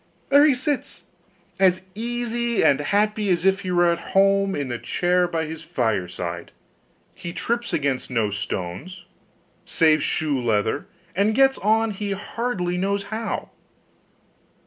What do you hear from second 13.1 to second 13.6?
how.